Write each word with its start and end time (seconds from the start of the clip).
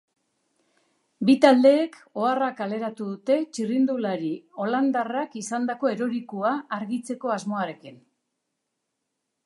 Bi 1.29 1.35
taldeek 1.43 1.99
oharra 2.21 2.47
kaleratu 2.61 3.09
dute 3.11 3.37
txirrindulari 3.57 4.33
holandarrak 4.65 5.39
izandako 5.43 5.95
erorikoa 5.95 6.57
argitzeko 6.81 7.37
asmoarekin. 7.39 8.05